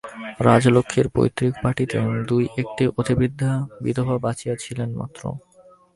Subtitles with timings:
[0.39, 1.97] রাজলক্ষ্মীর পৈতৃক বাটিতে
[2.29, 3.51] দুই-একটি অতিবৃদ্ধা
[3.83, 5.21] বিধবা বাঁচিয়া ছিলেন মাত্র।